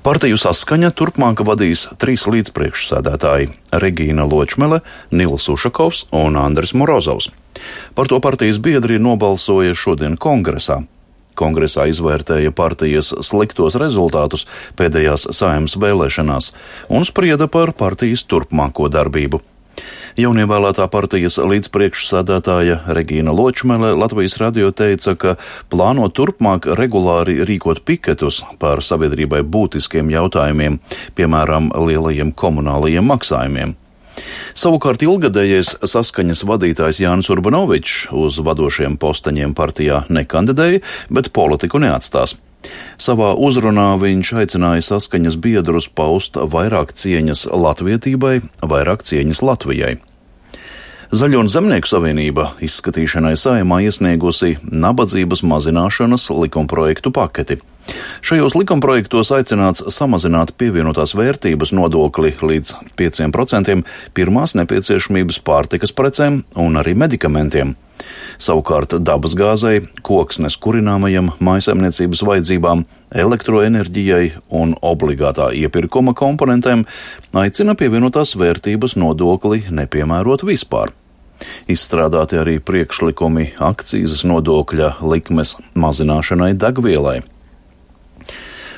[0.00, 3.50] Partiju saskaņa turpmāk vadīs trīs līdzpriekšsēdētāji-
[3.82, 4.78] Regīna Ločmele,
[5.12, 7.28] Nils Ušakovs un Andris Morozovs.
[7.94, 10.86] Par to partijas biedri nobalsoja šodien kongresā.
[11.36, 16.52] Kongresā izvērtēja partijas sliktos rezultātus pēdējās saimnes vēlēšanās
[16.88, 19.42] un sprieda par partijas turpmāko darbību.
[20.18, 25.36] Jaunievēlētā partijas līdzpriekšsādātāja Regīna Ločmele Latvijas radio teica, ka
[25.70, 30.80] plāno turpmāk regulāri rīkot piketus par sabiedrībai būtiskiem jautājumiem,
[31.14, 33.76] piemēram, lielajiem komunālajiem maksājumiem.
[34.58, 42.34] Savukārt ilgadējais saskaņas vadītājs Jānis Urbanovičs uz vadošiem posteņiem partijā nekandidēja, bet politiku neatstās.
[43.00, 49.96] Savā uzrunā viņš aicināja saskaņas biedrus paust vairāk cieņas latvietībai, vairāk cieņas Latvijai.
[51.10, 57.56] Zaļo un zemnieku savienība izskatīšanai saimā iesniegusi nabadzības mazināšanas likumprojektu paketi.
[58.22, 63.80] Šajos likumprojektos aicināts samazināt pievienotās vērtības nodokli līdz 5%
[64.14, 67.74] pirmās nepieciešamības pārtikas precēm un arī medikamentiem.
[68.40, 72.84] Savukārt dabasgāzei, koksnes kurināmajam, maisaimniecības vajadzībām,
[73.24, 76.86] elektroenerģijai un obligātā iepirkuma komponentēm
[77.36, 80.94] aicina pievienotās vērtības nodokli nepiemērot vispār.
[81.72, 87.20] Izstrādāti arī priekšlikumi akcijas nodokļa likmes mazināšanai degvielai.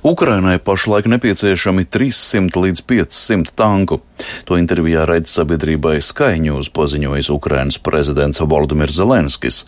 [0.00, 4.00] Ukrainai pašlaik nepieciešami 300 līdz 500 tanku.
[4.48, 9.66] To intervijā raidījuma sabiedrībai Skaņūs paziņojis Ukrainas prezidents Valdemirs Zelenskis.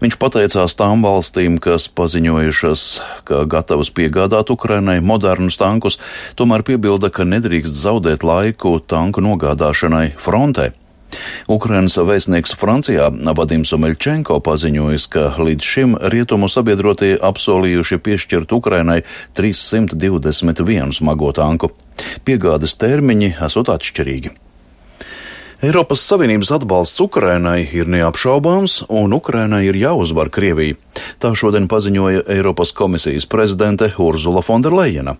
[0.00, 2.84] Viņš pateicās tām valstīm, kas paziņojušas,
[3.28, 6.00] ka gatavas piegādāt Ukrainai modernus tankus,
[6.40, 10.72] tomēr piebilda, ka nedrīkst zaudēt laiku tanku nogādāšanai frontē.
[11.48, 19.02] Ukrainas vēstnieks Francijā Vadims Omeļčenko paziņojis, ka līdz šim rietumu sabiedrotie apsolījuši piešķirt Ukrainai
[19.36, 21.72] 321 smago tanku.
[22.24, 24.34] Piegādes termiņi esot atšķirīgi.
[25.64, 30.76] Eiropas Savienības atbalsts Ukrainai ir neapšaubāms, un Ukrainai ir jāuzvar Krievija.
[31.22, 35.16] Tā šodien paziņoja Eiropas komisijas prezidente Urzula Fonderleina.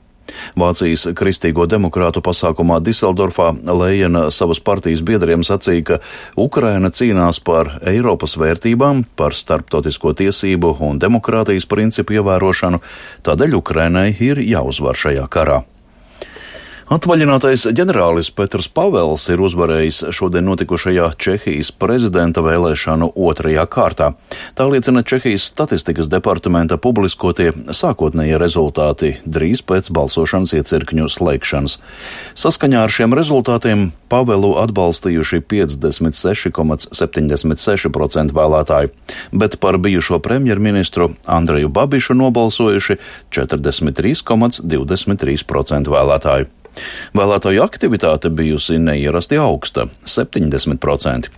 [0.59, 6.01] Vācijas kristīgo demokrātu pasākumā Diseldorfā Lējena savas partijas biedriem sacīja, ka
[6.41, 12.83] Ukraina cīnās par Eiropas vērtībām, par starptautisko tiesību un demokrātijas principu ievērošanu,
[13.27, 15.63] tādēļ Ukrainai ir jāuzvar šajā karā.
[16.93, 24.13] Atvaļinātais ģenerālis Petrs Pavels ir uzvarējis šodien notikušajā Čehijas prezidenta vēlēšanu otrajā kārtā.
[24.53, 31.81] Tā liecina Čehijas statistikas departamenta publiskotie sākotnējie rezultāti drīz pēc balsošanas iecirkņu slēgšanas.
[32.37, 38.93] Saskaņā ar šiem rezultātiem Pavelu atbalstījuši 56,76% vēlētāju,
[39.33, 43.01] bet par bijušo premjerministru Andreju Babišu nobalsojuši
[43.33, 46.64] 43,23% vēlētāju.
[47.15, 51.31] Vēlētāju aktivitāte bijusi neierasti augsta- 70%.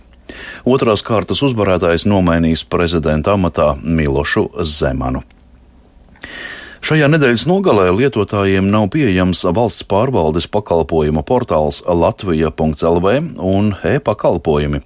[0.65, 5.23] Otrās kārtas uzvarētājs nomainīs prezidenta amatā Milošu Zemanu.
[6.87, 14.79] Šajā nedēļas nogalē lietotājiem nav pieejams valsts pārvaldes pakalpojuma portāls latvija.lv un e-pakalpojumi.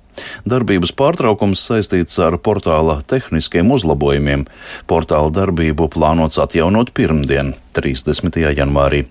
[0.49, 4.47] Darbības pārtraukums saistīts ar portāla tehniskiem uzlabojumiem.
[4.89, 8.39] Portāla darbību plānots atjaunot pirmdien, 30.
[8.57, 9.05] janvārī.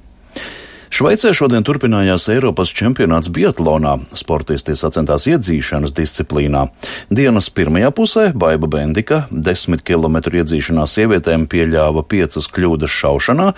[0.91, 3.93] Šveicē šodien turpinājās Eiropas čempionāts Biatlonā.
[4.19, 6.65] Sportisti sacentās iedzīšanas disciplīnā.
[7.15, 13.53] Dienas pirmajā pusē Baiba Bendika 10 km iedzīšanā sievietēm pieļāva piecas kļūdas šaušanā,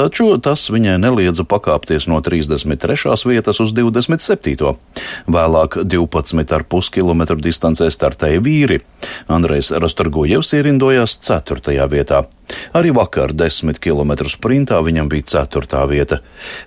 [0.00, 3.12] taču tas viņai neliedza pakāpties no 33.
[3.28, 4.72] vietas uz 27.
[5.28, 8.80] Vēlāk 12,5 km distancē startēja vīri.
[9.28, 11.76] Andrejs Rastorgojevs ierindojās 4.
[11.92, 12.24] vietā.
[12.76, 15.84] Arī vakar 10 km sprintā viņam bija 4.
[15.90, 16.20] vieta.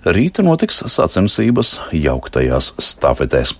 [0.04, 3.56] Rīta notiks sacensības jauktajās stafetēs.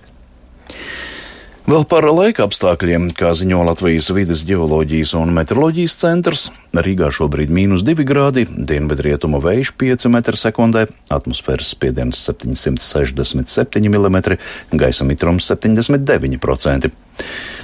[1.63, 7.85] Vēl par laika apstākļiem, kā ziņo Latvijas vidas geoloģijas un meteoroloģijas centrs, Rīgā šobrīd mīnus
[7.87, 10.83] 2 grādi, dienvidrietumu vējš 5 m2,
[11.15, 14.19] atmosfēras spiediens 767 mm,
[14.75, 16.91] gaisa mitrums 79%.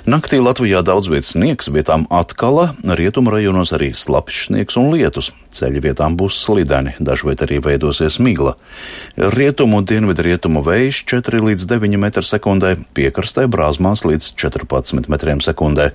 [0.08, 5.34] Naktī Latvijā daudz vietas sniegs, vietām atkala, rietumu rajonos arī slapjš sniegs un lietus.
[5.58, 8.54] Ceļi vietām būs slideni, dažviet arī veidosies migla.
[9.16, 15.88] Rietumu un dienvidu rietumu vējš 4 līdz 9 m2, piekrastē brāzmās līdz 14 m2.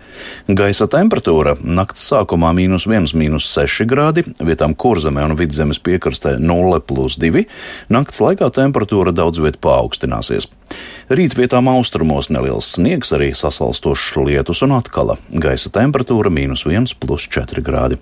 [0.60, 6.82] Gaisa temperatūra nakts sākumā mīnus 1, mīnus 6 grādi, vietām kurzemē un vidzemes piekrastē 0
[6.84, 7.46] plus 2.
[7.94, 10.50] Nakts laikā temperatūra daudz viet paaugstināsies.
[11.14, 15.18] Rīt vietām austrumos neliels sniegs, arī sasalstošs lietus un atkala.
[15.30, 18.00] Gaisa temperatūra mīnus 1 plus 4 grādi.